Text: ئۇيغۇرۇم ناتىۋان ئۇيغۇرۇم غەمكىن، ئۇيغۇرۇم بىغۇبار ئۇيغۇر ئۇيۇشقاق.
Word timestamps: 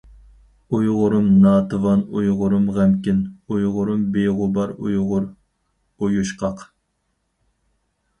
ئۇيغۇرۇم 0.75 1.25
ناتىۋان 1.41 1.99
ئۇيغۇرۇم 2.21 2.63
غەمكىن، 2.77 3.19
ئۇيغۇرۇم 3.57 4.01
بىغۇبار 4.15 4.73
ئۇيغۇر 4.87 5.27
ئۇيۇشقاق. 5.29 6.65